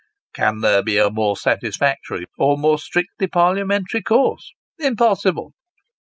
Can 0.33 0.61
there 0.61 0.81
be 0.81 0.97
a 0.97 1.11
more 1.11 1.37
satisfactory, 1.37 2.25
or 2.35 2.57
more 2.57 2.79
strictly 2.79 3.27
parliamentary 3.27 4.01
course? 4.01 4.51
Impossible. 4.79 5.53